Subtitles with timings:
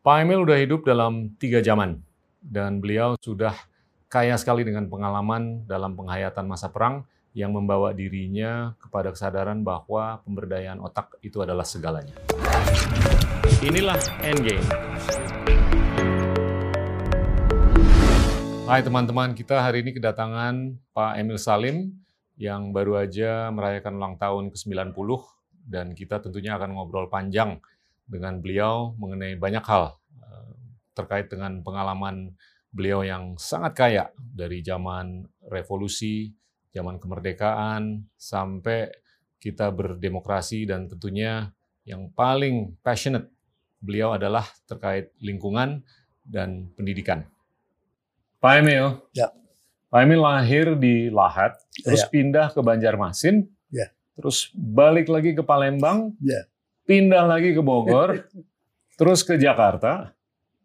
[0.00, 2.00] Pak Emil udah hidup dalam tiga zaman
[2.40, 3.52] dan beliau sudah
[4.08, 7.04] kaya sekali dengan pengalaman dalam penghayatan masa perang
[7.36, 12.16] yang membawa dirinya kepada kesadaran bahwa pemberdayaan otak itu adalah segalanya.
[13.60, 14.64] Inilah Endgame.
[18.64, 21.92] Hai teman-teman, kita hari ini kedatangan Pak Emil Salim
[22.40, 24.96] yang baru aja merayakan ulang tahun ke-90
[25.68, 27.60] dan kita tentunya akan ngobrol panjang
[28.10, 30.50] dengan beliau mengenai banyak hal eh,
[30.98, 32.34] terkait dengan pengalaman
[32.74, 36.30] beliau yang sangat kaya dari zaman revolusi,
[36.74, 38.90] zaman kemerdekaan, sampai
[39.42, 41.50] kita berdemokrasi dan tentunya
[41.88, 43.30] yang paling passionate
[43.80, 45.80] beliau adalah terkait lingkungan
[46.22, 47.24] dan pendidikan.
[48.38, 49.00] Pak Emil.
[49.16, 49.32] Ya.
[49.90, 52.08] Pak Emil lahir di Lahat, terus Ya.
[52.12, 53.90] pindah ke Banjarmasin, Ya.
[54.14, 56.46] terus balik lagi ke Palembang, Ya.
[56.90, 58.26] Pindah lagi ke Bogor,
[58.98, 60.10] terus ke Jakarta,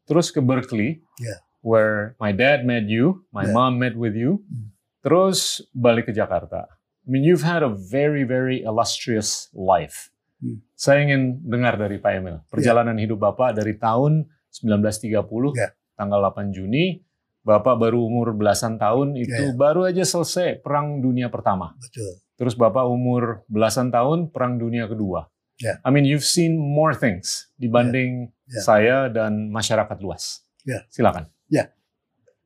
[0.10, 1.38] terus ke Berkeley, Ya.
[1.62, 3.54] where my dad met you, my Ya.
[3.54, 4.74] mom met with you, Hmm.
[5.06, 6.66] terus balik ke Jakarta.
[7.06, 10.10] I mean, you've had a very, very illustrious life.
[10.42, 10.66] Hmm.
[10.74, 15.70] Saya ingin dengar dari Pak Emil, perjalanan hidup Bapak dari tahun 1930, Ya.
[15.94, 17.06] tanggal 8 Juni,
[17.46, 19.54] Bapak baru umur belasan tahun, itu Ya, ya.
[19.54, 21.78] baru aja selesai Perang Dunia Pertama.
[21.78, 22.18] Betul.
[22.36, 25.30] Terus Bapak umur belasan tahun, Perang Dunia Kedua.
[25.62, 25.80] Ya.
[25.86, 28.62] I mean, you've seen more things dibanding Ya.
[28.62, 30.46] saya dan masyarakat luas.
[30.68, 30.86] Ya.
[30.94, 31.32] Silakan.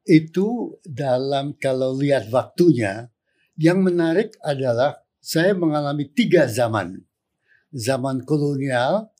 [0.09, 3.13] Itu dalam kalau lihat waktunya,
[3.53, 7.05] yang menarik adalah saya mengalami tiga zaman.
[7.69, 9.13] Zaman kolonial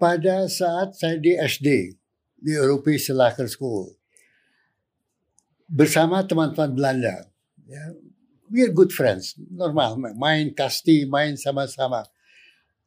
[0.00, 1.92] pada saat saya di SD,
[2.40, 3.92] di European Slacker School.
[5.68, 7.28] Bersama teman-teman Belanda.
[7.68, 7.92] Ya,
[8.48, 12.08] we are good friends, normal, main kasti, main sama-sama.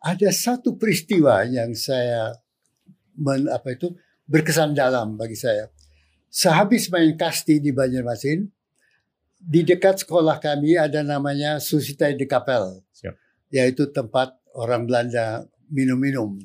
[0.01, 2.33] Ada satu peristiwa yang saya
[3.21, 3.93] men, apa itu
[4.25, 5.69] berkesan dalam bagi saya.
[6.31, 8.47] Sehabis main kasti di Banjarmasin,
[9.35, 13.13] di dekat sekolah kami ada namanya Susitay de Kapel, Siap.
[13.51, 16.39] yaitu tempat orang Belanda minum-minum.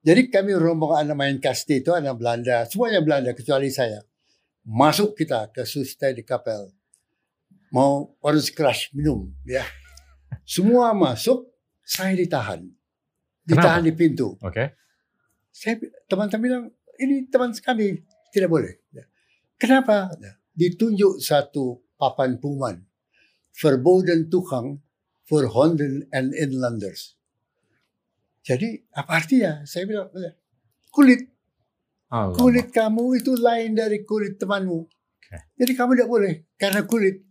[0.00, 3.98] Jadi kami rombongan anak main kasti itu anak Belanda, semuanya Belanda kecuali saya.
[4.62, 6.70] Masuk kita ke Susitay de Kapel,
[7.74, 9.66] mau orange crush minum, ya.
[10.46, 11.49] Semua masuk,
[11.90, 12.70] saya ditahan,
[13.42, 14.78] ditahan di pintu Oke.
[15.50, 15.74] saya
[16.06, 16.64] teman-teman bilang
[17.02, 18.78] ini teman kami tidak boleh.
[18.94, 19.02] Ya.
[19.58, 20.14] Kenapa?
[20.22, 20.38] Ya.
[20.54, 22.86] Ditunjuk satu papan pengumuman
[23.60, 24.78] verboden toegang
[25.26, 27.18] voor Honden and inlanders.
[28.40, 29.62] Jadi apa artinya?
[29.68, 30.32] Saya bilang ya,
[30.90, 31.28] kulit
[32.08, 32.34] Alamak.
[32.40, 34.80] kulit kamu itu lain dari kulit temanmu.
[34.88, 35.38] Oke.
[35.60, 37.29] Jadi kamu tidak boleh karena kulit.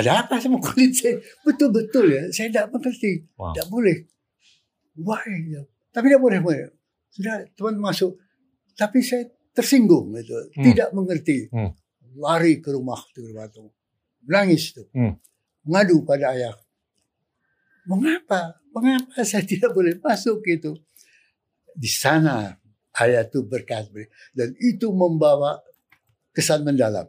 [0.00, 1.20] Ada apa sama kulit saya?
[1.44, 3.28] Betul-betul ya, saya tidak mengerti.
[3.36, 3.52] Wow.
[3.52, 3.96] Tidak boleh.
[4.96, 5.60] Why?
[5.92, 6.38] Tapi tidak boleh.
[6.40, 6.72] boleh.
[7.12, 8.16] Sudah teman masuk.
[8.74, 10.32] Tapi saya tersinggung itu.
[10.32, 10.64] Hmm.
[10.64, 11.52] Tidak mengerti.
[11.52, 11.76] Hmm.
[12.16, 13.68] Lari ke rumah ke rumah itu.
[14.24, 14.84] Nangis itu.
[14.96, 15.14] Hmm.
[15.68, 16.56] Ngadu pada ayah.
[17.84, 18.60] Mengapa?
[18.72, 20.72] Mengapa saya tidak boleh masuk itu?
[21.76, 22.56] Di sana
[22.98, 23.90] ayah itu berkata
[24.34, 25.62] dan itu membawa
[26.34, 27.06] kesan mendalam.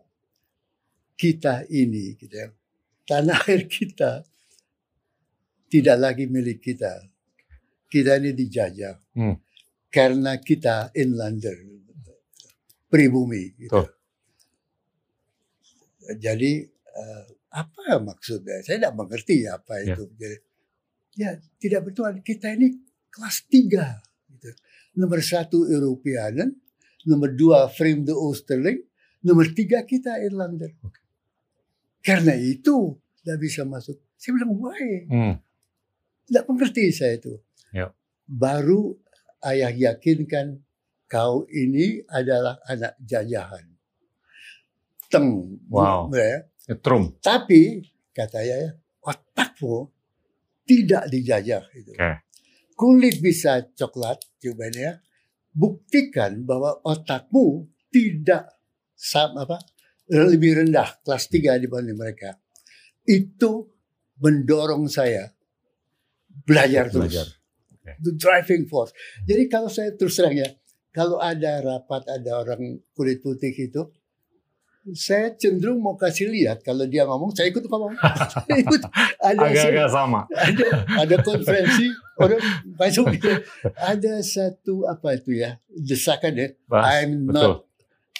[1.17, 2.49] Kita ini, gitu ya,
[3.11, 4.23] tanah air kita
[5.67, 7.03] tidak lagi milik kita.
[7.91, 9.35] Kita ini dijajah Hmm.
[9.91, 11.59] karena kita inlander,
[12.87, 13.51] pribumi.
[13.59, 13.67] Gitu.
[13.67, 13.91] Betul.
[16.15, 16.51] Jadi
[16.91, 18.63] eh, apa maksudnya?
[18.63, 19.91] Saya tidak mengerti apa Ya.
[19.91, 20.03] itu.
[20.15, 20.37] Jadi,
[21.19, 22.23] ya tidak betul.
[22.23, 22.71] Kita ini
[23.11, 23.99] kelas tiga.
[24.31, 24.55] Gitu.
[24.95, 26.55] Nomor satu Europeanen,
[27.07, 28.79] nomor dua Vreemde Oosterling,
[29.23, 30.71] nomor tiga kita Irlander.
[31.99, 33.97] Karena itu tidak bisa masuk.
[34.17, 34.85] Saya bilang, why?
[35.09, 35.35] Hmm.
[36.25, 37.37] Tidak mengerti saya itu.
[37.69, 37.93] Ya.
[38.25, 38.97] Baru
[39.45, 40.61] ayah yakinkan
[41.05, 43.65] kau ini adalah anak jajahan.
[45.11, 45.59] Teng.
[45.69, 46.09] Wow.
[46.15, 46.47] Ya.
[46.71, 47.19] Nyetrum.
[47.19, 47.83] Tapi
[48.15, 48.73] kata ayah,
[49.03, 49.91] otakmu
[50.65, 51.63] tidak dijajah.
[51.75, 51.91] Itu.
[51.93, 52.23] Oke.
[52.73, 54.97] Kulit bisa coklat, coba ya.
[55.51, 58.55] Buktikan bahwa otakmu tidak
[58.95, 59.59] sama apa
[60.07, 62.39] lebih rendah kelas 3 dibanding mereka.
[63.03, 63.69] Itu
[64.21, 65.33] mendorong saya
[66.45, 67.09] belajar terus.
[67.09, 67.27] Belajar.
[67.73, 67.91] Oke.
[68.01, 68.93] The driving force.
[69.25, 70.49] Jadi kalau saya terus terang ya,
[70.93, 73.89] kalau ada rapat ada orang kulit putih itu,
[74.93, 77.93] saya cenderung mau kasih lihat kalau dia ngomong, saya ikut ngomong.
[78.45, 78.81] Saya ikut.
[79.21, 80.21] Ada Agak-agak sama.
[80.33, 80.65] ada
[81.05, 81.85] ada konferensi
[82.17, 82.41] orang
[82.77, 83.29] masuk gitu.
[83.77, 87.37] ada satu apa itu ya desakan ya Bas, I'm betul.
[87.37, 87.53] not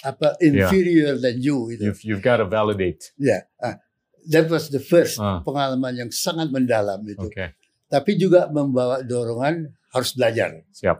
[0.02, 3.10] apa inferior than you itu You've, you've got to validate.
[3.18, 3.82] ya ah,
[4.28, 5.40] that was the first Ah.
[5.42, 7.54] pengalaman yang sangat mendalam itu Oke.
[7.86, 10.98] tapi juga membawa dorongan harus belajar Siap.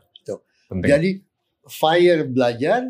[0.73, 0.89] Penting.
[0.89, 1.11] Jadi
[1.69, 2.89] fire belajar,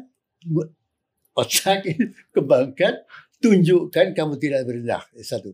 [1.35, 1.83] otak
[2.31, 3.03] kembangkan,
[3.43, 5.03] tunjukkan kamu tidak berendah.
[5.19, 5.51] Satu.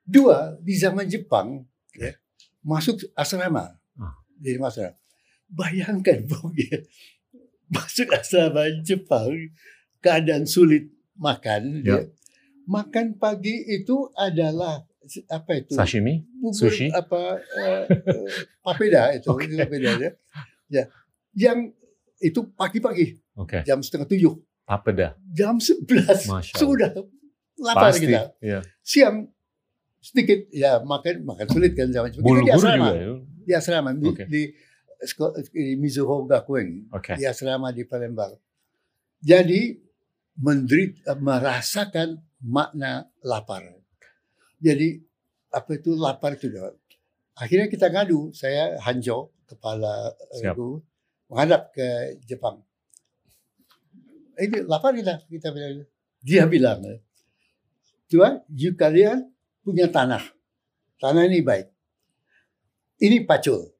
[0.00, 2.16] Dua, di zaman Jepang, ya,
[2.64, 3.76] masuk asrama.
[4.00, 4.16] Ah.
[4.40, 4.96] Jadi asrama.
[5.52, 6.80] Bayangkan, Bung, ya,
[7.68, 9.30] masuk asrama Jepang,
[10.00, 10.88] keadaan sulit
[11.20, 11.84] makan.
[11.84, 11.92] Ya.
[11.92, 11.98] Ya.
[12.70, 14.86] Makan pagi itu adalah
[15.26, 15.74] apa itu?
[15.74, 16.86] Sashimi, bubur Sushi?
[16.94, 17.84] apa eh,
[18.62, 20.10] papeda itu itu papeda ya.
[20.70, 20.84] ya
[21.34, 21.58] yang
[22.20, 23.64] itu pagi-pagi oke.
[23.64, 25.18] jam setengah tujuh Papeda.
[25.34, 26.94] jam sebelas sudah
[27.58, 28.06] lapar Pasti.
[28.06, 28.60] kita Ya.
[28.80, 29.26] siang
[29.98, 33.08] sedikit ya makan makan sulit kan zaman itu di Bulgur asrama juga ya.
[33.40, 34.24] di asrama di, Oke.
[34.30, 34.42] di,
[35.50, 37.18] di Mizuho Gakuen Oke.
[37.18, 38.36] di asrama di Palembang
[39.18, 39.74] jadi
[40.36, 43.64] menderita merasakan makna lapar.
[44.60, 45.00] Jadi
[45.52, 46.72] apa itu lapar itu dah.
[47.40, 50.84] akhirnya kita ngadu saya Hanjo kepala eh, itu
[51.32, 52.60] menghadap ke Jepang.
[54.36, 55.84] Ini lapar kita kita bilang.
[56.20, 56.84] Dia bilang
[58.12, 59.32] Tuan, you kalian
[59.64, 60.20] punya tanah.
[61.00, 61.70] Tanah ini baik.
[63.00, 63.72] Ini pacul.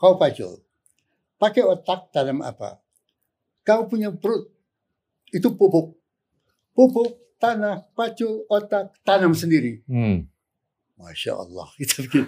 [0.00, 0.64] Kau pacul.
[1.36, 2.80] Pakai otak tanam apa?
[3.60, 4.48] Kau punya perut.
[5.28, 5.98] Itu pupuk.
[6.72, 10.26] Pupuk tanah pacul otak tanam sendiri Hmm.
[10.98, 12.26] masya Allah kita bikin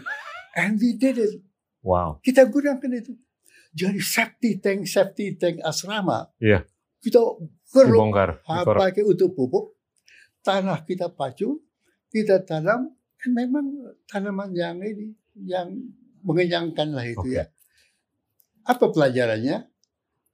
[0.55, 1.43] and we did it
[1.83, 2.19] Wow.
[2.21, 3.15] kita gunakan itu
[3.71, 6.67] jadi safety tank safety tank asrama Iya.
[6.99, 7.19] kita
[7.69, 8.11] keruk
[8.75, 9.75] pakai untuk pupuk
[10.41, 11.59] tanah kita pacu
[12.09, 13.67] kita tanam dan memang
[14.07, 15.69] tanaman yang ini yang
[16.23, 17.37] mengenyangkan lah itu Oke.
[17.37, 17.47] ya
[18.65, 19.65] apa pelajarannya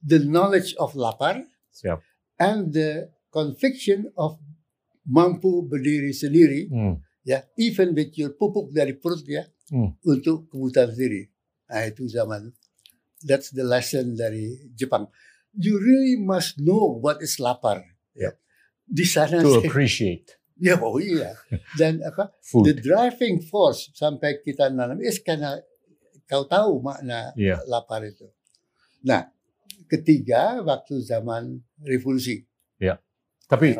[0.00, 2.00] the knowledge of lapar Siap.
[2.36, 4.38] and the conviction of
[5.04, 6.96] mampu berdiri sendiri Hmm.
[7.22, 9.96] ya even with your pupuk dari perut ya Hmm.
[10.04, 11.32] untuk kebutuhan sendiri.
[11.66, 12.52] Nah itu zaman
[13.20, 15.08] that's the lesson dari Jepang.
[15.54, 17.80] You really must know what is lapar
[18.12, 18.36] ya.
[18.84, 20.34] Di sana To appreciate.
[20.54, 21.34] Ya oh iya.
[21.74, 22.70] Dan apa food.
[22.70, 25.58] the driving force sampai kita nanam is karena
[26.24, 27.58] kau tahu makna Iya.
[27.66, 28.30] lapar itu.
[29.02, 29.26] Nah
[29.84, 32.44] ketiga waktu zaman revolusi.
[33.44, 33.76] Tapi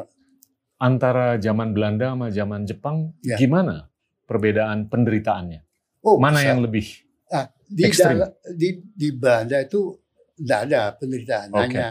[0.84, 3.40] antara zaman Belanda sama zaman Jepang Ya.
[3.40, 3.88] gimana
[4.28, 5.60] perbedaan penderitaannya?
[6.04, 6.84] oh Mana yang lebih?
[7.32, 8.20] Ah, di, ekstrim?
[8.52, 9.96] di di Belanda itu
[10.36, 11.60] tidak ada penderitaan, Oke.
[11.64, 11.86] hanya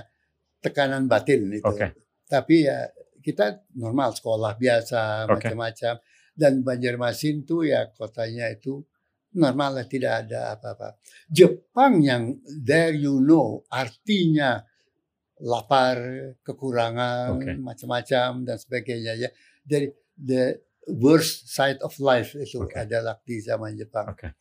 [0.62, 1.66] tekanan batin itu.
[1.66, 1.98] Oke.
[2.30, 2.86] Tapi ya
[3.24, 5.50] kita normal sekolah biasa Oke.
[5.50, 5.94] macam-macam
[6.38, 8.84] dan Banjarmasin tuh ya kotanya itu
[9.34, 10.98] normal lah tidak ada apa-apa.
[11.25, 14.62] Jepang yang there you know artinya
[15.44, 16.00] lapar,
[16.42, 17.51] kekurangan, Oke.
[17.60, 19.30] macam-macam dan sebagainya ya.
[19.63, 20.60] Dari the
[21.00, 22.80] worst side of life itu Oke.
[22.80, 24.07] adalah di zaman Jepang.
[24.07, 24.31] Oke.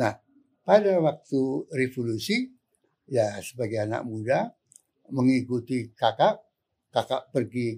[0.00, 0.16] Nah,
[0.64, 2.48] pada waktu revolusi,
[3.08, 4.48] ya sebagai anak muda
[5.12, 6.40] mengikuti kakak,
[6.92, 7.76] kakak pergi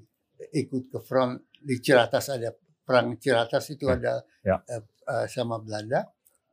[0.55, 2.51] ikut ke front di Ciratas ada
[2.83, 3.95] perang Ciratas itu Ya.
[3.95, 4.57] ada Ya.
[4.67, 6.07] eh, eh, sama Belanda,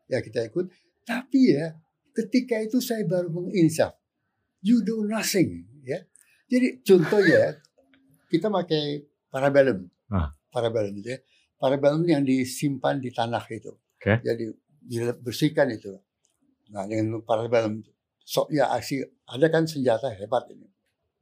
[0.06, 0.70] ya kita ikut.
[1.02, 1.74] Tapi ya
[2.14, 3.94] ketika itu saya baru menginsaf,
[4.62, 6.02] you do nothing, ya.
[6.48, 7.60] Jadi contohnya
[8.28, 10.32] kita pakai parabellum, Ah.
[10.50, 11.20] parabellum itu ya,
[11.60, 13.72] parabellum yang disimpan di tanah itu.
[13.72, 14.24] Oke.
[14.24, 15.92] Jadi dibersihkan itu.
[16.72, 17.84] Nah dengan parabellum
[18.24, 20.68] sok ya aksi ada kan senjata hebat ini.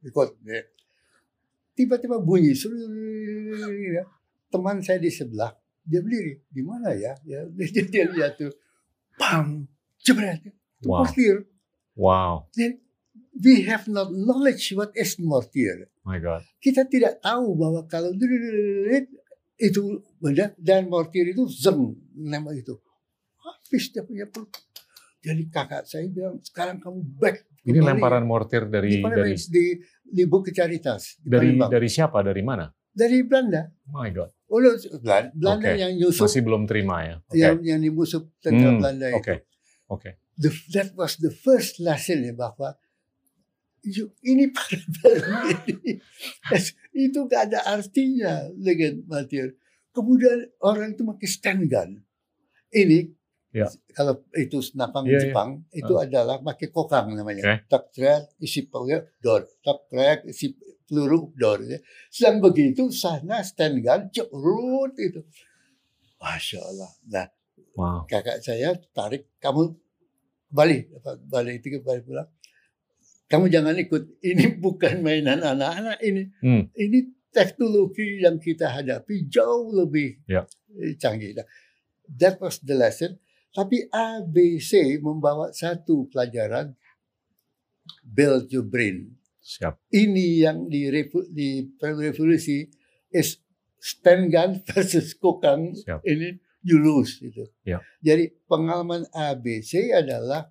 [0.06, 0.38] Ikut.
[0.46, 0.62] ya.
[1.74, 2.54] Tiba-tiba bunyi.
[2.54, 4.04] ya.
[4.48, 5.50] Teman saya di sebelah
[5.82, 6.42] dia berdiri.
[6.46, 7.14] Di mana ya?
[7.26, 7.42] Ya
[7.74, 8.54] dia, dia lihat tuh.
[9.18, 9.66] Pam.
[10.02, 10.54] Jebret.
[10.86, 11.02] Wow.
[11.02, 11.36] mortir.
[11.98, 12.46] Wow.
[13.36, 15.92] We have not knowledge what is mortir.
[16.08, 16.40] My God.
[16.56, 18.16] Kita tidak tahu bahwa kalau
[19.56, 19.82] itu
[20.20, 22.76] benda dan mortir itu zeng nama itu
[23.40, 24.52] habis dia punya perut.
[25.24, 27.44] Jadi kakak saya bilang sekarang kamu back.
[27.66, 29.64] Ini kembali." lemparan mortir dari dari di
[30.06, 31.70] di Bukit Caritas di dari Palembang.
[31.72, 32.18] dari siapa?
[32.22, 32.66] Dari mana?
[32.96, 33.68] dari Belanda.
[33.92, 34.32] My God.
[34.48, 34.80] Oh, lo-
[35.36, 35.76] Belanda, Oke.
[35.76, 37.16] yang nyusup Masih belum terima ya.
[37.28, 37.36] Oke.
[37.36, 39.18] yang yang dimusuh tentara Hmm, Belanda itu.
[39.20, 39.34] Oke.
[39.92, 40.10] Oke.
[40.40, 42.72] The- that was the first lesson ya bahwa
[44.22, 45.92] ini parabellum ini
[46.96, 49.54] itu gak ada artinya dengan material.
[49.92, 51.90] Kemudian orang itu pakai stand gun.
[52.70, 53.14] Ini
[53.56, 53.64] Ya.
[53.96, 55.20] kalau itu senapang Iya, iya.
[55.32, 57.64] Jepang itu adalah pakai kokang namanya.
[57.64, 60.52] Tak trek isi peluru dor, tak trek isi
[60.84, 61.64] peluru dor.
[61.64, 61.80] Ya.
[62.12, 65.24] Sedang begitu sana stand gun cerut itu.
[66.20, 66.92] Masya Allah.
[67.08, 67.26] Nah
[67.76, 68.08] Wow.
[68.08, 69.72] kakak saya tarik kamu
[70.48, 70.88] balik
[71.28, 72.28] balik itu balik pulang
[73.26, 76.70] kamu jangan ikut ini bukan mainan anak-anak ini Hmm.
[76.72, 76.98] ini
[77.30, 80.46] teknologi yang kita hadapi jauh lebih Ya.
[80.74, 81.46] eh, canggih Nah,
[82.08, 83.18] that was the lesson
[83.50, 86.76] tapi ABC membawa satu pelajaran
[88.02, 89.16] build your brain.
[89.40, 89.78] Siap.
[89.88, 90.90] Ini yang di,
[91.30, 92.66] di revolusi
[93.08, 93.38] is
[93.78, 96.02] stand gun versus kokang Siap.
[96.02, 97.46] ini you lose itu.
[97.62, 97.78] Ya.
[98.02, 100.50] Jadi pengalaman ABC adalah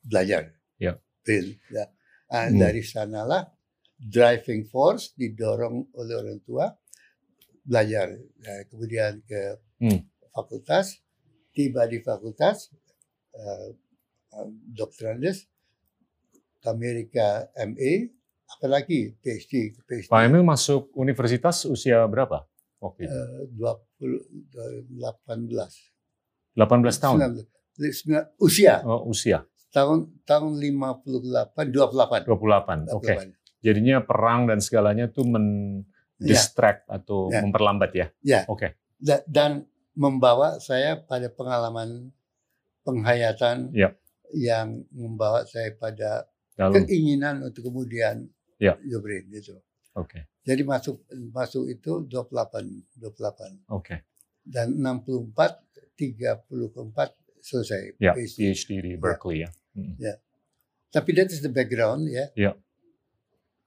[0.00, 0.50] belajar.
[0.76, 0.96] Ya.
[1.24, 1.56] Brain.
[1.72, 1.84] Ya.
[2.28, 2.60] Ah, Hmm.
[2.60, 3.48] Dari sanalah
[3.96, 6.68] driving force didorong oleh orang tua
[7.64, 8.12] belajar.
[8.38, 10.00] Ya, kemudian ke Hmm.
[10.30, 11.00] fakultas,
[11.50, 12.68] tiba di fakultas,
[13.32, 13.70] uh,
[14.34, 14.48] uh,
[16.58, 18.08] ke Amerika MA,
[18.50, 22.44] apalagi PhD, PhD Pak Emil masuk universitas usia berapa
[22.98, 23.08] itu?
[23.08, 24.20] eh, 20,
[24.52, 25.72] eh, 18.
[26.56, 27.18] 18 tahun.
[27.20, 32.94] 19, sembilan- usia Oh, usia tahun tahun 58 28 28.
[32.94, 33.14] Oke.
[33.18, 33.34] 28.
[33.58, 35.46] Jadinya perang dan segalanya tuh men
[36.14, 37.42] Ya, distract atau Ya.
[37.42, 38.06] memperlambat ya.
[38.22, 38.46] ya.
[38.46, 38.78] Oke.
[38.96, 39.66] Da- dan
[39.98, 42.14] membawa saya pada pengalaman
[42.82, 43.98] penghayatan Ya.
[44.30, 48.30] yang membawa saya pada Lalu keinginan untuk kemudian
[48.62, 48.78] Ya.
[48.86, 49.58] Jobrin gitu.
[49.98, 50.22] oke.
[50.46, 51.02] Jadi masuk
[51.32, 52.62] masuk itu 28
[52.94, 54.06] 28 Oke.
[54.46, 55.66] dan 64
[55.98, 58.54] 34 selesai Ya, PhD.
[58.54, 59.50] PhD di Berkeley ya.
[59.74, 59.98] Mm.
[60.88, 62.30] Tapi that is the background ya.
[62.38, 62.52] Ya.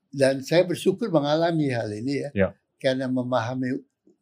[0.08, 2.30] Dan saya bersyukur mengalami hal ini ya.
[2.34, 2.50] Ya.
[2.80, 3.76] Karena memahami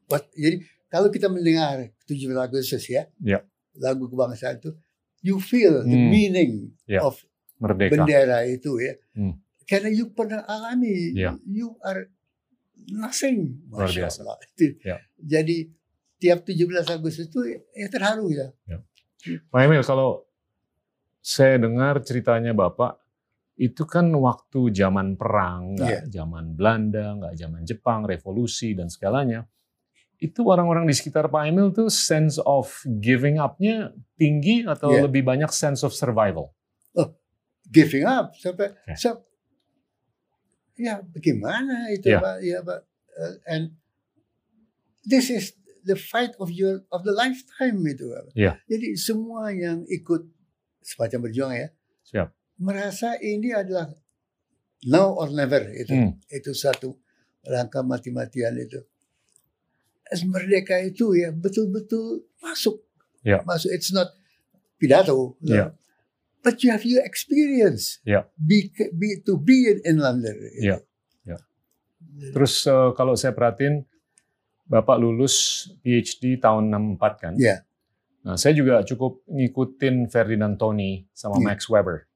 [0.09, 3.45] what, jadi kalau kita mendengar 17 Agustus ya, Ya.
[3.77, 4.73] lagu kebangsaan itu
[5.21, 6.09] you feel the Hmm.
[6.09, 6.51] meaning
[6.89, 7.05] Ya.
[7.05, 7.21] of
[7.61, 8.01] Merdeka.
[8.01, 8.97] bendera itu ya.
[9.13, 9.37] Hmm.
[9.65, 11.37] Karena you pernah alami, Ya.
[11.45, 12.09] you are
[12.89, 13.61] nothing.
[13.69, 14.25] Luar biasa.
[14.25, 14.37] Allah.
[14.81, 14.97] Ya.
[15.17, 15.69] Jadi
[16.17, 18.49] tiap 17 Agustus itu ya terharu ya.
[19.49, 20.24] Pak Emil, kalau
[21.25, 23.01] saya dengar ceritanya Bapak,
[23.57, 29.47] itu kan waktu zaman perang, nggak zaman Belanda, nggak zaman Jepang, revolusi dan segalanya.
[30.15, 32.69] Itu orang-orang di sekitar Pak Emil tuh sense of
[33.01, 35.09] giving up-nya tinggi atau Iya.
[35.09, 36.53] lebih banyak sense of survival?
[37.65, 38.93] Giving up sampai Oke.
[38.93, 39.17] sa-
[40.77, 42.21] ya bagaimana itu Ya.
[42.21, 42.79] Pak ya Pak
[43.15, 43.71] Uh, and
[45.07, 45.55] this is
[45.87, 48.35] the fight of your of the lifetime itu Pak.
[48.35, 48.59] Ya.
[48.67, 50.34] Jadi semua yang ikut
[50.85, 51.67] semacam berjuang ya
[52.05, 52.27] Siap.
[52.61, 53.89] merasa ini adalah
[54.85, 56.13] now or never itu Hmm.
[56.29, 56.93] itu satu
[57.41, 58.77] rangka mati-matian itu.
[60.05, 62.85] As merdeka itu ya betul-betul masuk.
[63.25, 63.41] Ya.
[63.41, 64.13] Masuk it's not
[64.77, 65.33] pidato.
[65.35, 65.49] no.
[65.49, 65.73] Ya.
[66.45, 67.97] But you have your experience.
[68.05, 68.29] Ya.
[68.37, 70.37] Be, be to be an inlander.
[70.37, 70.61] gitu.
[70.61, 70.77] Ya.
[71.25, 71.37] Ya.
[72.29, 73.81] Terus eh, kalau saya perhatiin,
[74.65, 77.33] Bapak lulus PhD tahun 64 kan?
[77.37, 77.64] Ya.
[78.25, 81.45] Nah, saya juga cukup ngikutin Ferdinand Tony sama Iya.
[81.45, 82.09] Max Weber.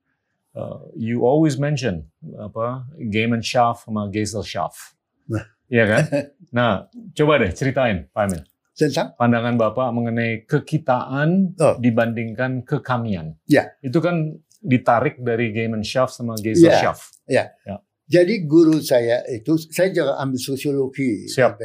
[0.57, 4.97] Uh, you always mention apa Gemeinschaft sama Gesellschaft.
[5.29, 5.45] Nah.
[5.69, 6.03] Iya kan?
[6.49, 8.41] Nah, coba deh ceritain, Pak Emil.
[8.73, 11.77] Tentang Pandangan Bapak mengenai kekitaan Oh.
[11.77, 13.37] dibandingkan kekamian.
[13.45, 13.69] Ya.
[13.85, 14.33] Itu kan
[14.65, 17.21] ditarik dari Gemeinschaft sama Gesellschaft.
[18.09, 21.29] Jadi guru saya itu saya juga ambil sosiologi.
[21.29, 21.61] Siap.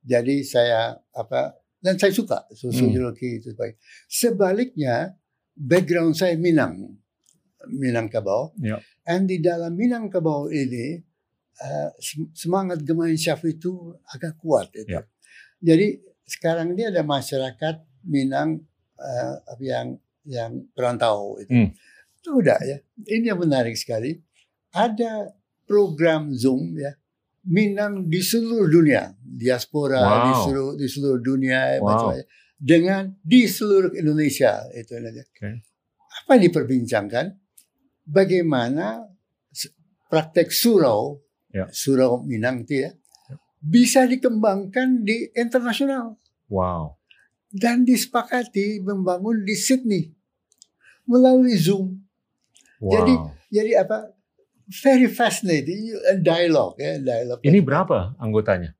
[0.00, 1.52] Jadi saya apa
[1.84, 3.76] dan saya suka sosiologi itu baik.
[4.08, 5.12] Sebaliknya
[5.52, 6.96] background saya Minang,
[7.68, 8.56] Minangkabau.
[8.56, 8.80] Ya.
[9.04, 11.04] And di dalam Minangkabau ini
[12.00, 14.96] sem- semangat Gemeinschaft itu agak kuat itu.
[14.96, 15.04] Ya.
[15.60, 18.64] Jadi sekarang ini ada masyarakat Minang
[18.96, 21.52] eh, yang yang perantau itu.
[21.52, 21.68] Hmm.
[22.20, 22.80] Itu udah ya.
[23.04, 24.16] Ini yang menarik sekali.
[24.72, 25.30] Ada
[25.68, 26.96] program Zoom ya.
[27.44, 30.42] Minang di seluruh dunia, diaspora di Wow.
[30.48, 31.84] seluruh di seluruh dunia Wow.
[31.84, 32.26] macam-macam.
[32.56, 35.20] dengan di seluruh Indonesia itu aja.
[35.20, 35.50] Oke.
[36.24, 37.26] Apa yang diperbincangkan?
[38.08, 39.04] Bagaimana
[40.08, 41.20] praktek surau,
[41.52, 41.68] Ya.
[41.68, 42.90] surau Minang itu ya,
[43.60, 46.16] bisa dikembangkan di internasional
[46.48, 46.96] Wow.
[47.52, 50.04] dan disepakati membangun di Sydney
[51.04, 52.00] melalui Zoom.
[52.80, 52.92] Wow.
[52.96, 53.14] Jadi,
[53.54, 54.10] Jadi apa?
[54.64, 57.42] Very fascinating dialogue ya, dialogue.
[57.42, 58.72] ini berapa anggotanya?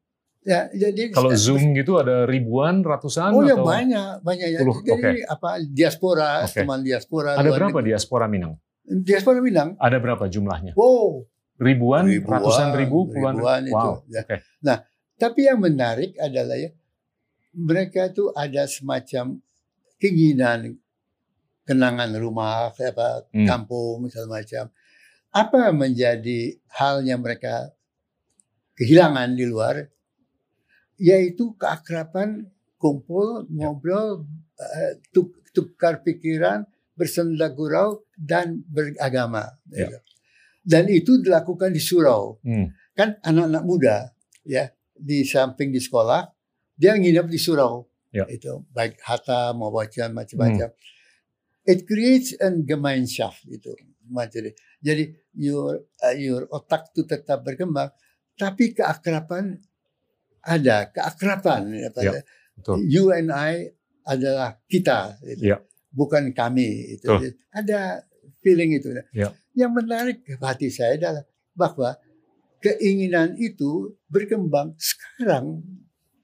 [0.44, 4.58] Ya, jadi Kalau Zoom gitu ada ribuan, ratusan Oh ya atau banyak, banyak ya.
[4.60, 6.60] Puluh, Jadi apa diaspora, Oke.
[6.60, 7.32] teman diaspora.
[7.34, 7.88] ada berapa negeri.
[7.92, 8.52] diaspora Minang?
[8.84, 9.72] Diaspora Minang.
[9.80, 10.76] Ada berapa jumlahnya?
[10.76, 11.24] Wow,
[11.56, 14.04] Ribuan, Ribuan, ratusan ribu, puluhan ribuan itu, Wow.
[14.10, 14.20] ya.
[14.20, 14.36] Oke.
[15.14, 16.74] Tapi yang menarik adalah ya
[17.54, 19.38] mereka itu ada semacam
[19.96, 20.76] keinginan
[21.62, 23.46] kenangan rumah, apa Hmm.
[23.46, 24.68] kampung segala macam.
[25.34, 27.74] Apa menjadi hal yang mereka
[28.78, 29.90] kehilangan di luar,
[30.94, 32.46] yaitu keakraban,
[32.78, 34.22] kumpul, ngobrol,
[34.54, 36.62] eh, tuk- tukar pikiran,
[36.94, 39.58] bersenda gurau dan beragama.
[39.74, 39.90] Ya.
[40.62, 42.70] Dan itu dilakukan di surau Hmm.
[42.94, 43.96] kan anak-anak muda
[44.46, 46.24] ya di samping di sekolah
[46.72, 48.24] dia nginep di surau Ya.
[48.30, 50.70] itu baik hatta mau baca macam-macam
[51.66, 53.74] it creates an Gemeinschaft itu
[54.80, 57.90] Jadi your uh, your otak itu tetap berkembang,
[58.34, 59.58] tapi keakraban
[60.44, 61.88] ada keakraban ya.
[62.00, 62.20] Ya,
[62.58, 62.76] betul.
[62.86, 63.72] You and I
[64.04, 65.56] adalah kita, gitu.
[65.56, 65.58] Ya.
[65.94, 66.98] bukan kami.
[66.98, 67.40] Itu Betul.
[67.54, 68.04] ada
[68.44, 68.92] feeling itu.
[69.16, 69.32] Ya.
[69.56, 71.24] Yang menarik hati saya adalah
[71.54, 71.96] bahwa
[72.60, 75.62] keinginan itu berkembang sekarang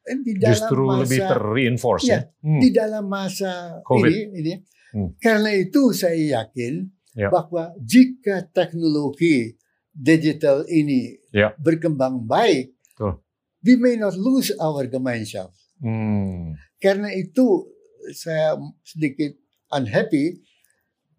[0.04, 2.10] eh, di dalam Justru masa lebih ter-reinforce ya.
[2.10, 2.60] Iya, Hmm.
[2.60, 3.52] di dalam masa
[3.84, 4.10] Covid.
[4.10, 4.54] ini, ini.
[4.90, 5.14] Hmm.
[5.22, 6.82] Karena itu saya yakin
[7.14, 7.26] Ya.
[7.26, 9.58] bahwa jika teknologi
[9.90, 11.50] digital ini Ya.
[11.58, 13.18] berkembang baik, Betul.
[13.66, 15.54] we may not lose our Gemeinschaft.
[15.82, 16.54] Hmm.
[16.78, 17.66] Karena itu
[18.14, 19.34] saya sedikit
[19.74, 20.38] unhappy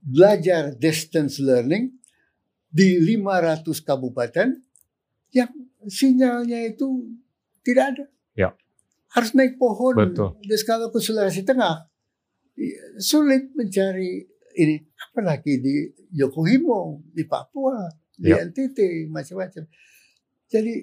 [0.02, 1.94] belajar distance learning
[2.72, 4.58] di 500 kabupaten
[5.36, 5.52] yang
[5.86, 7.12] sinyalnya itu
[7.62, 8.06] tidak ada.
[8.34, 8.50] Ya.
[9.12, 9.94] Harus naik pohon.
[9.96, 10.40] Betul.
[10.40, 11.92] Dan kalau ke Sulawesi Tengah
[13.00, 14.24] sulit mencari
[14.56, 14.76] ini
[15.10, 15.76] apalagi di
[16.14, 18.44] Yokohama, di Papua, di Ya.
[18.46, 19.66] NTT macam-macam.
[20.46, 20.74] Jadi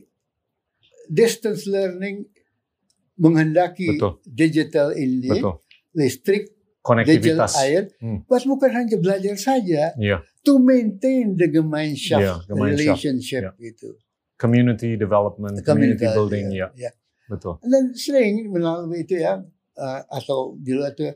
[1.09, 2.27] distance learning
[3.17, 4.21] menghendaki Betul.
[4.25, 5.59] digital ini Betul.
[5.95, 6.55] listrik
[7.05, 8.25] digital air Hmm.
[8.25, 10.23] but bukan hanya belajar saja Iya.
[10.41, 12.79] to maintain the Gemeinschaft Iya, Gemeinschaft.
[12.79, 13.91] relationship itu
[14.39, 16.89] Community development, community Community, building, ya, ya.
[16.89, 16.91] ya.
[17.29, 17.59] Betul.
[17.61, 19.43] dan sering melalui itu ya
[19.77, 21.11] uh, atau di luar itu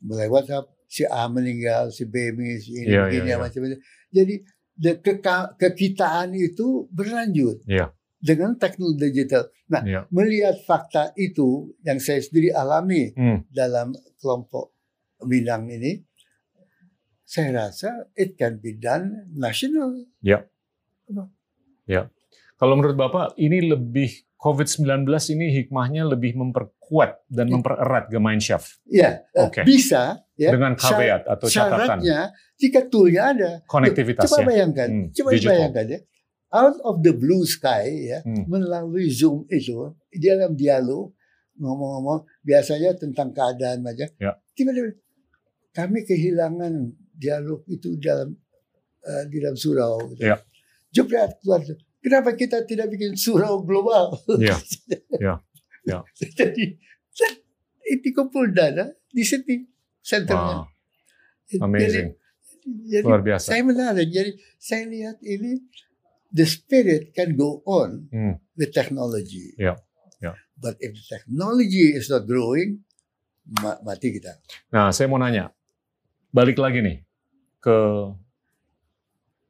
[0.00, 3.40] mulai WhatsApp si A meninggal si B ini si ini Iya, begini iya, iya.
[3.40, 3.76] macam itu
[4.12, 4.34] jadi
[4.76, 7.96] the keka- kekitaan itu berlanjut Iya.
[8.20, 10.04] dengan teknologi digital nah Iya.
[10.12, 13.48] melihat fakta itu yang saya sendiri alami Hmm.
[13.48, 14.76] dalam kelompok
[15.22, 16.02] Minang ini,
[17.22, 20.02] saya rasa it can be done national.
[22.58, 26.34] Kalau menurut Bapak, ini lebih COVID-19 ini hikmahnya lebih
[26.92, 27.52] memperkuat dan Ya.
[27.54, 29.64] mempererat Gemeinschaft Ya, eh, Oke.
[29.64, 30.20] bisa.
[30.34, 30.50] Ya.
[30.50, 32.18] dengan caveat atau catatan Syaratnya,
[32.56, 33.50] jika toolnya ada.
[33.64, 34.46] konektivitas Coba ya.
[34.48, 35.50] bayangkan, Hmm, coba digital.
[35.54, 35.98] bayangkan ya.
[36.52, 38.44] Out of the blue sky ya, Hmm.
[38.44, 39.78] melalui Zoom itu,
[40.10, 41.14] di dalam dialog,
[41.54, 44.04] ngomong-ngomong, biasanya tentang keadaan aja.
[44.18, 44.34] Ya.
[44.52, 44.92] Tiba-tiba,
[45.70, 46.74] kami kehilangan
[47.14, 48.34] dialog itu dalam
[49.00, 50.10] eh, di dalam surau.
[50.10, 50.22] gitu.
[50.24, 50.38] Ya.
[50.90, 51.58] Jepret keluar.
[51.98, 54.14] Kenapa kita tidak bikin surau global?
[54.36, 54.58] Iya.
[55.16, 55.34] Ya.
[55.82, 55.98] Ya.
[56.38, 56.78] Jadi,
[57.84, 59.66] ini kumpul dana di sini
[59.98, 60.64] senternya.
[60.64, 62.14] Wow, amazing.
[62.14, 62.20] Jadi,
[62.88, 63.46] jadi Luar biasa.
[63.48, 64.06] saya menarik.
[64.06, 65.58] Jadi saya lihat ini
[66.30, 68.38] the spirit can go on Hmm.
[68.54, 69.50] with technology.
[69.56, 69.74] Ya,
[70.18, 70.38] ya.
[70.54, 72.86] But if the technology is not growing,
[73.52, 74.38] ma- mati kita.
[74.70, 75.50] Nah, saya mau nanya,
[76.30, 77.02] balik lagi nih
[77.58, 77.78] ke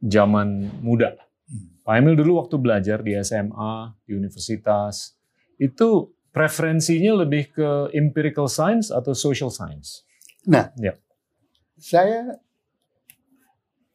[0.02, 0.48] zaman
[0.80, 1.14] muda.
[1.44, 1.68] Hmm.
[1.84, 5.14] Pak Emil dulu waktu belajar di SMA, di universitas,
[5.56, 10.02] itu preferensinya lebih ke empirical science atau social science?
[11.78, 12.40] Saya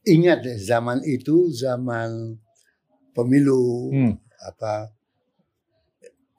[0.07, 2.39] ingat deh, zaman itu zaman
[3.11, 4.93] pemilu Hmm, apa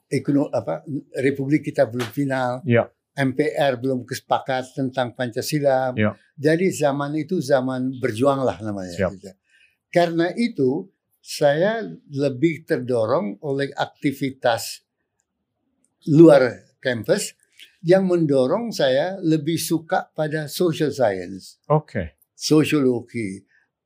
[0.09, 0.81] ekono apa
[1.21, 2.65] Republik kita belum final.
[2.65, 2.89] Ya.
[3.19, 5.91] MPR belum kesepakat tentang Pancasila.
[5.93, 6.15] Ya.
[6.39, 8.95] Jadi zaman itu zaman berjuang lah namanya.
[8.95, 9.27] Gitu.
[9.91, 10.87] Karena itu
[11.19, 14.87] saya lebih terdorong oleh aktivitas
[16.07, 17.35] luar kampus
[17.83, 22.19] yang mendorong saya lebih suka pada social science, Oke.
[22.35, 23.43] sosiologi,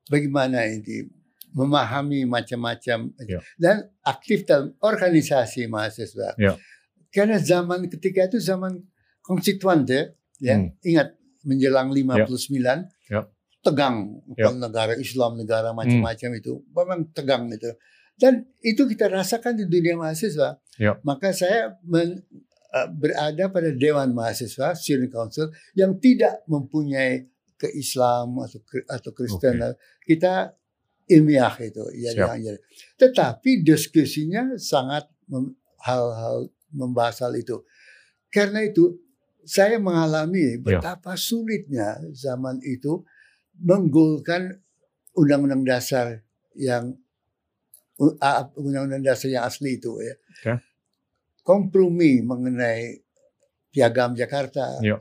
[0.09, 1.05] bagaimana ini
[1.53, 3.39] memahami macam-macam Ya.
[3.61, 6.33] dan aktif dalam organisasi mahasiswa.
[6.41, 6.57] Ya.
[7.13, 8.81] Karena zaman ketika itu zaman
[9.21, 10.73] konstituante, ya, Hmm.
[10.81, 11.13] ingat
[11.45, 13.29] menjelang 59 Ya.
[13.63, 14.49] tegang Ya.
[14.49, 17.71] Kalau negara Islam negara macam-macam itu memang tegang itu
[18.17, 20.97] dan itu kita rasakan di dunia mahasiswa Ya.
[21.05, 22.25] maka saya men-
[22.73, 28.59] eh, berada pada dewan mahasiswa student council yang tidak mempunyai ke Islam atau
[28.89, 29.61] atau Kristen.
[30.01, 30.49] Kita
[31.05, 32.11] ilmiah itu ya
[32.97, 37.61] tetapi diskusinya sangat mem- hal-hal membahas hal itu.
[38.33, 38.97] Karena itu
[39.45, 40.79] saya mengalami Ya.
[40.79, 43.03] betapa sulitnya zaman itu
[43.59, 44.57] menggolkan
[45.13, 46.25] undang-undang dasar
[46.57, 46.97] yang
[47.99, 50.15] undang-undang dasar yang asli itu ya.
[50.15, 50.53] Oke.
[51.43, 53.03] Kompromi mengenai
[53.69, 54.79] piagam Jakarta.
[54.79, 54.97] Ya.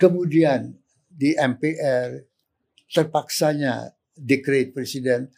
[0.00, 0.72] Kemudian
[1.10, 2.24] di MPR
[2.88, 5.28] terpaksanya dekret presiden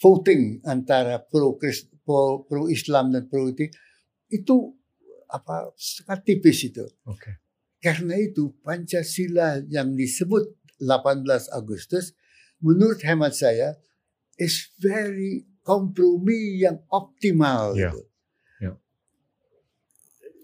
[0.00, 3.68] voting antara pro pro, pro Islam dan pro itu
[4.28, 4.56] itu
[5.28, 6.84] apa sangat tipis itu.
[7.04, 7.38] Oke.
[7.78, 10.50] Karena itu Pancasila yang disebut
[10.82, 12.16] 18 Agustus
[12.58, 13.78] menurut hemat saya
[14.38, 17.90] is very kompromi yang optimal Ya.
[17.92, 18.00] itu.
[18.58, 18.72] Ya.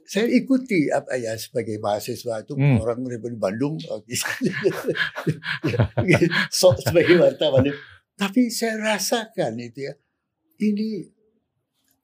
[0.05, 2.77] saya ikuti apa ya sebagai mahasiswa itu Hmm.
[2.79, 3.81] orang dari Bandung
[6.53, 7.65] so, sebagai wartawan
[8.15, 9.95] tapi saya rasakan itu ya
[10.61, 11.09] ini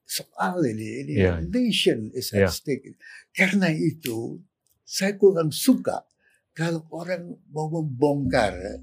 [0.03, 1.39] soal ini ini Iya.
[1.45, 2.99] nation is at stake
[3.31, 4.43] karena itu
[4.83, 6.03] saya kurang suka
[6.51, 8.81] kalau orang mau membongkar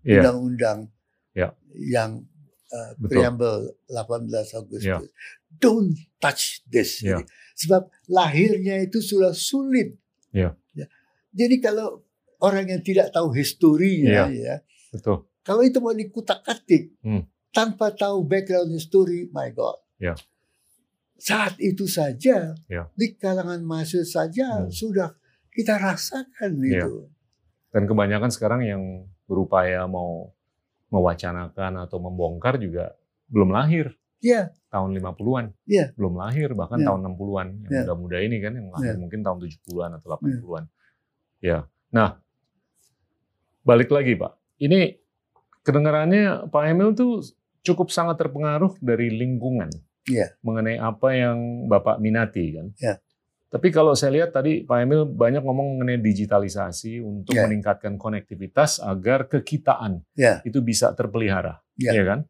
[0.00, 0.24] Iya.
[0.24, 0.88] undang-undang
[1.36, 1.52] Iya.
[1.76, 2.24] yang
[2.72, 3.08] uh, Betul.
[3.12, 4.82] preamble 18 Agustus.
[4.82, 4.98] Iya.
[5.52, 7.04] Don't touch this.
[7.04, 7.20] Iya.
[7.54, 9.94] Sebab lahirnya itu sudah sulit.
[10.32, 10.56] Iya.
[10.72, 10.86] Ya.
[11.30, 12.00] Jadi kalau
[12.40, 15.28] orang yang tidak tahu historinya ya, Betul.
[15.44, 17.28] kalau itu mau dikutak-atik Hmm.
[17.52, 19.76] tanpa tahu background history, my God.
[20.00, 20.16] Iya.
[21.14, 22.90] Saat itu saja Iya.
[22.98, 24.72] di kalangan mahasiswa saja Hmm.
[24.72, 25.14] sudah
[25.52, 26.82] kita rasakan Iya.
[26.82, 27.06] itu.
[27.70, 28.82] Dan kebanyakan sekarang yang
[29.24, 30.34] berupaya mau
[30.92, 32.92] mewacanakan atau membongkar juga
[33.32, 35.50] belum lahir Ya, tahun 50-an.
[35.66, 35.90] Iya.
[35.98, 36.94] Belum lahir bahkan Iya.
[36.94, 37.48] tahun 60-an.
[37.66, 37.80] Yang Iya.
[37.82, 39.00] muda-muda ini kan yang lahir Iya.
[39.02, 40.64] mungkin tahun 70-an atau 80-an.
[41.42, 41.58] Ya.
[41.90, 42.22] Nah,
[43.66, 44.38] balik lagi, Pak.
[44.62, 44.94] Ini
[45.66, 47.22] kedengarannya Pak Emil tuh
[47.66, 49.74] cukup sangat terpengaruh dari lingkungan.
[50.06, 50.34] Iya.
[50.42, 52.70] Mengenai apa yang Bapak minati kan.
[52.78, 53.02] Iya.
[53.52, 57.44] Tapi kalau saya lihat tadi Pak Emil banyak ngomong mengenai digitalisasi untuk Iya.
[57.44, 60.40] meningkatkan konektivitas agar kekitaan Iya.
[60.40, 61.92] itu bisa terpelihara, Iya.
[61.92, 62.20] ya kan?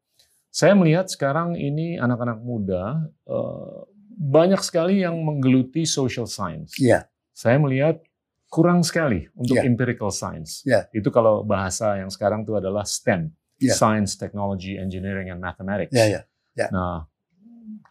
[0.51, 3.79] Saya melihat sekarang ini anak-anak muda eh,
[4.13, 6.75] banyak sekali yang menggeluti social science.
[6.77, 7.07] Iya.
[7.31, 8.03] Saya melihat
[8.51, 9.65] kurang sekali untuk Iya.
[9.65, 10.67] empirical science.
[10.67, 10.91] Iya.
[10.91, 13.31] Itu kalau bahasa yang sekarang itu adalah STEM,
[13.63, 13.79] Iya.
[13.79, 15.95] science, technology, engineering, and mathematics.
[15.95, 16.69] Ya, ya.
[16.69, 17.07] Nah,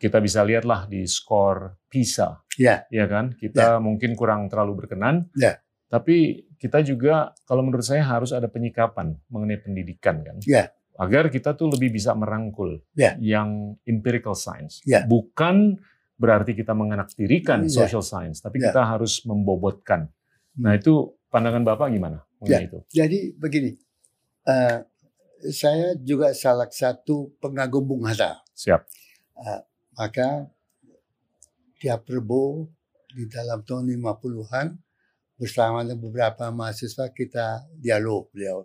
[0.01, 2.89] kita bisa lihatlah di skor PISA, Ya.
[2.89, 3.37] ya kan?
[3.37, 5.29] Kita mungkin kurang terlalu berkenan.
[5.37, 5.61] Ya.
[5.93, 10.41] Tapi kita juga, kalau menurut saya harus ada penyikapan mengenai pendidikan kan.
[10.41, 10.73] Ya.
[10.97, 13.13] Agar kita tuh lebih bisa merangkul Ya.
[13.21, 14.81] yang empirical science.
[14.89, 15.05] Ya.
[15.05, 15.77] Bukan
[16.17, 17.85] berarti kita mengenaktirikan Ya.
[17.85, 18.73] social science, tapi Ya.
[18.73, 20.09] kita harus membobotkan.
[20.57, 20.61] Hmm.
[20.65, 22.79] Nah itu pandangan Bapak gimana mengenai itu?
[22.89, 23.77] Jadi begini,
[24.49, 24.77] eh,
[25.53, 28.41] saya juga salah satu pengagum Bung Hatta.
[28.57, 28.81] Siap.
[29.95, 30.47] Maka
[31.81, 32.69] tiap Rebo
[33.11, 34.67] di dalam tahun 50-an
[35.35, 38.63] bersama dengan beberapa mahasiswa kita dialog beliau.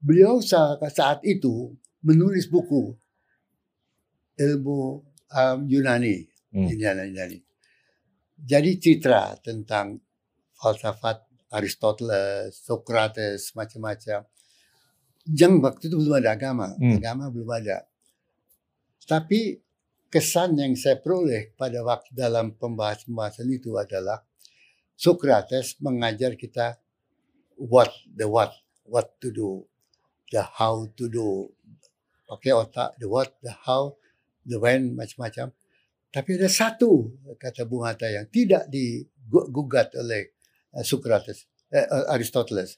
[0.00, 2.94] Beliau saat, saat itu menulis buku
[4.40, 4.80] ilmu
[5.28, 6.66] um, Yunani, Hmm.
[6.66, 7.38] Yunani, Yunani.
[8.40, 10.00] Jadi citra tentang
[10.58, 14.26] falsafat Aristoteles, Socrates, macam-macam.
[15.30, 16.98] Yang waktu itu belum ada agama, Hmm.
[16.98, 17.86] agama belum ada.
[19.04, 19.62] Tapi
[20.10, 24.20] kesan yang saya peroleh pada waktu dalam pembahasan-pembahasan itu adalah
[24.98, 26.76] Socrates mengajar kita
[27.56, 28.52] what the what,
[28.84, 29.64] what to do,
[30.28, 31.48] the how to do,
[32.28, 33.96] pakai otak, the what, the how,
[34.44, 35.54] the when, macam-macam.
[36.10, 40.34] Tapi ada satu kata Bung Hatta yang tidak digugat oleh
[40.74, 42.76] eh, Socrates, eh, Aristoteles,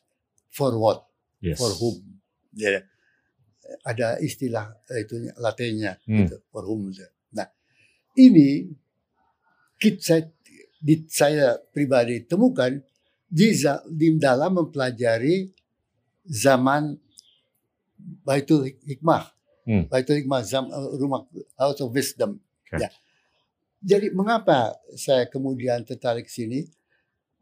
[0.52, 1.08] for what,
[1.42, 1.58] Yes.
[1.58, 2.22] for whom.
[2.54, 2.86] Ya,
[3.82, 6.22] ada istilah eh, itu latinnya Hmm.
[6.22, 6.92] gitu, for whom.
[6.92, 7.10] Nah,
[8.18, 8.70] ini
[9.80, 10.28] kit saya,
[10.78, 12.70] di, saya pribadi temukan
[13.26, 13.56] di,
[13.90, 15.50] di dalam mempelajari
[16.28, 16.94] zaman
[18.26, 19.24] Baitul Hikmah.
[19.62, 19.86] Hmm.
[19.86, 21.22] Baitul Hikmah, zam, eh, rumah
[21.54, 22.38] House of Wisdom.
[22.38, 22.82] Oke.
[22.82, 22.90] Ya.
[23.82, 26.66] Jadi mengapa saya kemudian tertarik sini?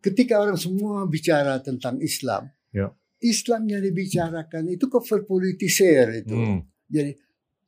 [0.00, 2.94] Ketika orang semua bicara tentang Islam, Ya.
[3.20, 6.38] Islam yang dibicarakan itu kok verpolitisir itu.
[6.38, 6.61] Hmm.
[6.88, 7.18] Jadi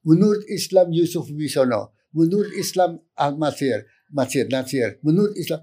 [0.06, 5.60] menurut Islam Yusuf Wisono, menurut Islam Al Masir, Masir Nasir, menurut Islam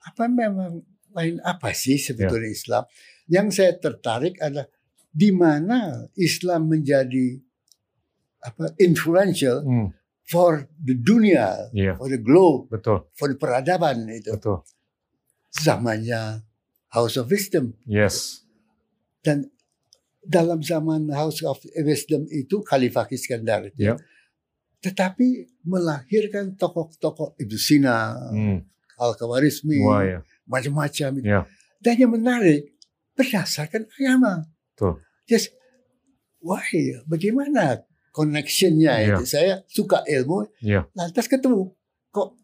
[0.00, 0.80] apa memang
[1.12, 2.82] lain apa sih sebetulnya Islam?
[3.26, 4.68] Yang saya tertarik adalah
[5.08, 7.40] di mana Islam menjadi
[8.40, 9.90] apa influential Hmm.
[10.22, 14.30] for the dunia, Iya, for the globe, betul, for the peradaban itu.
[14.30, 14.62] betul.
[15.52, 16.44] Zamannya
[16.88, 18.44] House of Wisdom Yes.
[19.20, 19.48] dan
[20.20, 23.86] dalam zaman House of Wisdom itu Khalifah Iskandar itu.
[23.86, 23.94] Ya.
[24.86, 25.26] Tetapi
[25.66, 28.62] melahirkan tokoh-tokoh Ibnu Sina, Hmm.
[28.96, 30.22] Al-Khawarizmi, ya.
[30.46, 31.10] macam-macam.
[31.20, 31.42] Ya.
[31.82, 32.70] Dan yang menarik
[33.12, 34.46] berdasarkan agama.
[34.72, 35.02] Betul.
[35.26, 35.50] Just
[36.38, 36.62] why?
[37.04, 39.18] Bagaimana connectionnya Ya.
[39.18, 39.26] itu?
[39.26, 40.86] Saya suka ilmu, Ya.
[40.94, 41.74] lantas ketemu
[42.08, 42.38] kok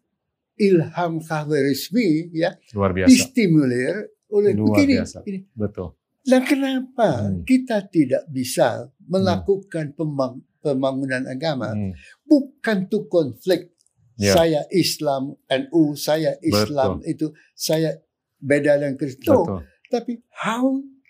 [0.55, 3.09] Ilham Khawarizmi ya Luar biasa.
[3.09, 3.95] distimulir
[4.29, 4.99] oleh Luar begini.
[4.99, 5.25] biasa.
[5.25, 5.39] ini.
[5.49, 5.97] Betul.
[6.21, 7.41] Dan kenapa Hmm.
[7.43, 11.73] kita tidak bisa melakukan pembang- pembangunan agama?
[11.73, 11.91] Hmm.
[12.33, 13.69] Bukan tuh konflik.
[14.17, 14.33] Ya.
[14.33, 17.97] Saya Islam, NU, saya Islam itu, saya
[18.37, 19.25] beda dengan Kristen.
[19.25, 19.59] No, Betul.
[19.89, 20.65] tapi how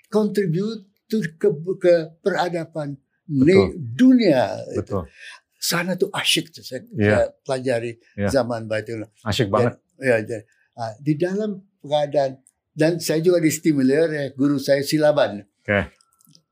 [0.08, 3.76] contribute to ke, ke peradaban Betul.
[3.76, 4.56] dunia.
[4.72, 5.08] Betul.
[5.56, 7.08] Sana tuh asyik tuh saya, Ya.
[7.08, 8.28] saya pelajari Ya.
[8.30, 9.08] zaman Baitullah.
[9.24, 9.80] Asyik banget.
[10.00, 10.40] Ya, ya.
[10.76, 12.40] Ah, di dalam keadaan
[12.74, 15.44] dan saya juga distimulir ya guru saya Silaban.
[15.60, 15.92] Oke.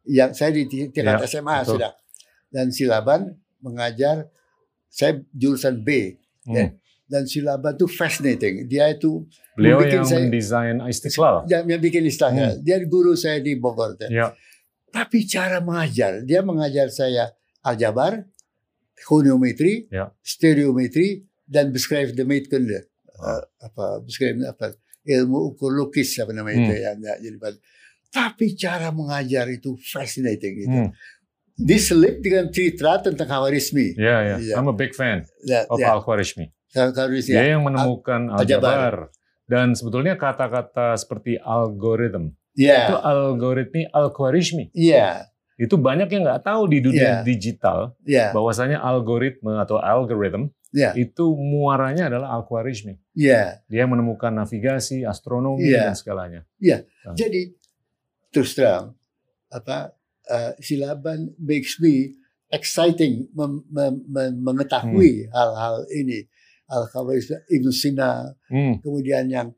[0.04, 1.80] Yang saya di ti- tingkat Ya, SMA betul.
[1.80, 1.92] sudah.
[2.48, 4.28] Dan Silaban mengajar
[4.92, 6.20] saya jurusan B.
[6.44, 6.54] Hmm.
[6.54, 6.66] Ya.
[7.08, 8.68] Dan Silaban itu fascinating.
[8.68, 11.44] Dia itu Beliau yang saya- mendesain Istiqlal.
[11.48, 12.32] yang, yang bikin istilah.
[12.60, 13.96] Dia guru saya di Bogor.
[14.00, 14.08] ya.
[14.08, 14.28] Ya.
[14.92, 17.32] Tapi cara mengajar, dia mengajar saya
[17.64, 18.28] aljabar,
[19.02, 20.12] goniometri, Ya.
[20.22, 22.88] stereometri, dan beschrijfdemeetkunde.
[23.22, 24.74] Uh, apa beschrijven apa
[25.06, 26.66] ilmu ukur lukis apa namanya Hmm.
[26.66, 27.38] itu ya, ya, jadi
[28.10, 30.74] tapi cara mengajar itu fascinating gitu.
[30.74, 30.90] Hmm.
[31.62, 33.94] Diselip dengan cerita tentang Khawarizmi.
[33.96, 34.36] Ya, ya.
[34.42, 34.56] Ya.
[34.58, 36.50] I'm a big fan Ya, of ya, Al-Khwarizmi.
[36.74, 37.32] Khawarizmi.
[37.32, 39.14] Dia yang menemukan Aljabar.
[39.46, 44.72] Dan sebetulnya kata-kata seperti algorithm itu Ya, algoritmi Al-Khwarizmi.
[44.72, 47.16] ya, Itu banyak yang nggak tahu di dunia Ya.
[47.22, 52.98] digital ya, bahwasanya algoritma atau algorithm ya, itu muaranya adalah Al-Khwarizmi.
[53.14, 53.62] ya.
[53.70, 55.92] Dia menemukan navigasi, astronomi Ya.
[55.92, 56.42] dan segalanya.
[57.14, 57.54] Jadi
[58.32, 58.96] terus terang
[59.52, 59.92] apa
[60.32, 62.16] uh, silaban makes me
[62.48, 66.24] exciting mem- mem- mem- mengetahui hal-hal ini
[66.72, 68.80] al khawarizmi Ibnu Sina Hmm.
[68.80, 69.52] kemudian yang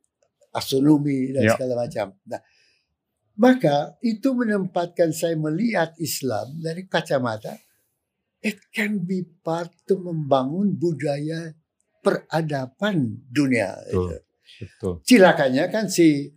[0.54, 1.54] astronomi dan Ya.
[1.58, 2.14] segala macam.
[2.26, 2.42] Nah,
[3.38, 7.58] maka itu menempatkan saya melihat Islam dari kacamata
[8.44, 11.56] it can be part to membangun budaya
[12.04, 13.74] peradaban dunia.
[13.88, 14.20] Betul.
[14.60, 14.90] Itu.
[15.02, 15.66] Betul.
[15.72, 16.30] Kan si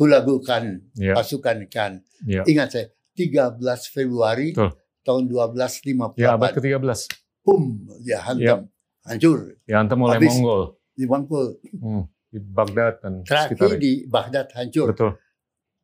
[0.00, 1.12] hulagukan Ya.
[1.14, 2.00] pasukan kan.
[2.24, 2.42] Ya.
[2.48, 3.56] Ingat saya 13
[3.88, 4.76] Februari Betul.
[5.02, 6.20] tahun 1258.
[6.20, 7.00] Ya abad ke-13.
[7.40, 7.62] Pum,
[8.04, 8.68] dia hantam.
[9.06, 9.54] Hancur.
[9.64, 10.34] Dihantam oleh Habis.
[10.36, 10.62] Mongol.
[10.92, 11.46] Dibangkul.
[11.78, 12.04] Hmm.
[12.26, 14.90] Di Baghdad dan Terakhir di Baghdad hancur.
[14.92, 15.14] Betul.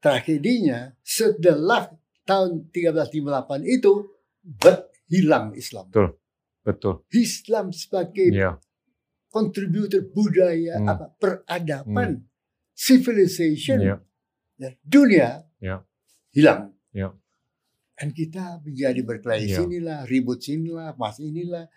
[0.03, 1.87] Tragedinya setelah
[2.27, 4.11] tahun 1358 itu
[4.43, 5.87] bet hilang Islam.
[6.67, 7.07] Betul.
[7.15, 8.59] Islam sebagai Ya.
[9.31, 10.91] kontributor budaya Hmm.
[10.91, 12.27] apa peradaban
[12.75, 13.97] civilization Ya.
[14.59, 15.29] ya, dunia
[15.63, 15.87] Ya.
[16.35, 16.75] hilang.
[16.91, 17.15] Ya.
[17.93, 19.57] Dan kita menjadi berkelahi Ya.
[19.61, 21.69] sinilah, ribut sinilah, mas inilah.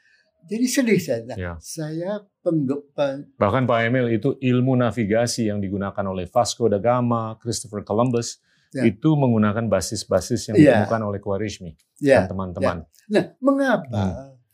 [0.46, 1.22] Jadi sedih saya.
[1.26, 1.54] Nah, Ya.
[1.58, 7.36] Saya pengge- pen- Bahkan Pak Emil itu ilmu navigasi yang digunakan oleh Vasco da Gama,
[7.36, 8.38] Christopher Columbus
[8.72, 8.86] Ya.
[8.86, 10.62] itu menggunakan basis-basis yang Ya.
[10.82, 12.22] ditemukan oleh Khwarizmi ya.
[12.22, 12.78] dan teman-teman.
[13.08, 14.06] Nah, mengapa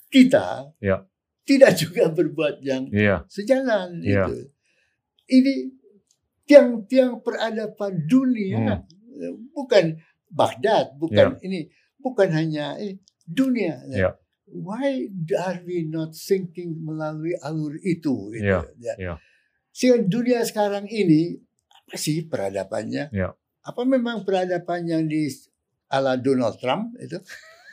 [0.08, 0.80] kita Hmm.
[0.80, 0.98] Ya.
[1.44, 4.26] tidak juga berbuat yang Iya, sejalan Ya.
[4.26, 4.48] itu?
[5.30, 5.54] Ini
[6.44, 8.84] tiang-tiang peradaban dunia,
[9.52, 10.00] bukan
[10.32, 11.68] Baghdad, bukan ini,
[12.00, 13.84] bukan hanya ini, dunia.
[13.92, 14.16] Ya.
[14.48, 18.32] Why are we not thinking melalui alur itu?
[18.36, 18.94] gitu, Ya, ya.
[19.00, 19.14] ya.
[19.72, 21.40] Sehingga dunia sekarang ini
[21.72, 23.12] apa sih peradabannya?
[23.12, 23.36] Ya.
[23.62, 25.28] Apa memang peradaban yang di
[25.88, 27.20] ala Donald Trump itu?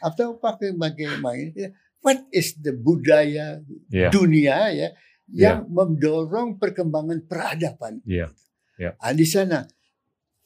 [0.07, 1.51] Atau pakai bagaimana?
[1.55, 1.71] Ya.
[1.99, 3.59] What is the budaya
[3.91, 4.89] iya, dunia ya
[5.27, 7.99] yang mendorong perkembangan peradaban?
[8.07, 8.31] iya,
[8.79, 8.95] Ya.
[9.03, 9.67] Ah, di sana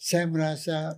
[0.00, 0.96] saya merasa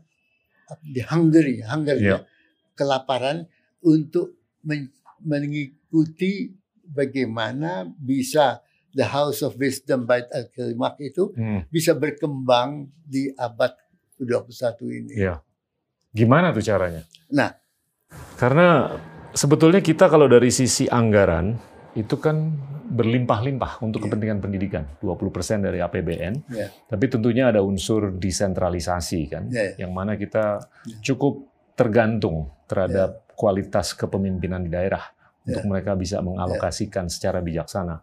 [0.81, 2.25] di Hungary, Hungary Ya.
[2.73, 3.45] kelaparan
[3.81, 6.53] untuk men- mengikuti
[6.85, 8.61] bagaimana bisa
[8.93, 13.75] the House of Wisdom by Al-Kalimah itu Hmm, bisa berkembang di abad
[14.15, 15.13] ke-21 ini.
[15.17, 15.43] iya.
[16.11, 17.03] Gimana tuh caranya?
[17.29, 17.51] Nah.
[18.35, 18.95] karena
[19.31, 21.59] sebetulnya kita kalau dari sisi anggaran
[21.95, 22.53] itu kan
[22.85, 24.11] berlimpah-limpah untuk Iya.
[24.11, 26.35] kepentingan pendidikan, 20% dari APBN.
[26.51, 26.69] Ya.
[26.91, 29.87] Tapi tentunya ada unsur desentralisasi kan, Ya, ya.
[29.87, 31.15] yang mana kita Ya.
[31.15, 35.03] cukup tergantung terhadap kualitas kepemimpinan di daerah
[35.43, 37.99] untuk mereka bisa mengalokasikan secara bijaksana.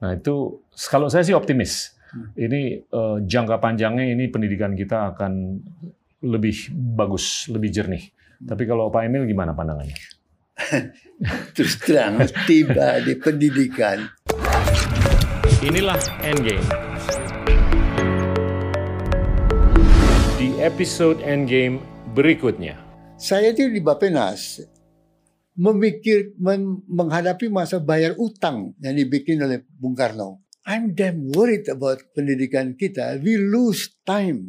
[0.00, 1.96] Nah itu kalau saya sih optimis.
[2.10, 2.32] Hmm.
[2.34, 5.62] Ini eh, jangka panjangnya ini pendidikan kita akan
[6.26, 8.10] lebih bagus, lebih jernih.
[8.42, 8.48] Hmm.
[8.50, 9.94] Tapi kalau Pak Emil gimana pandangannya?
[11.54, 14.08] Terus terang tiba di pendidikan
[15.60, 16.64] Inilah Endgame.
[20.40, 21.80] Di episode Endgame
[22.16, 22.80] berikutnya.
[23.20, 24.64] saya itu di Bapenas
[25.52, 30.40] memikir men- menghadapi masa bayar utang yang dibikin oleh Bung Karno.
[30.64, 33.20] I'm damn worried about pendidikan kita.
[33.20, 34.48] We lose time